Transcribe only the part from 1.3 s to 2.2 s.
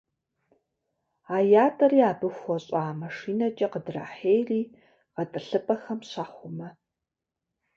А ятӏэри